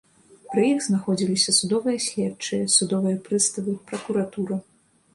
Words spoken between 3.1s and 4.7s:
прыставы, пракуратура.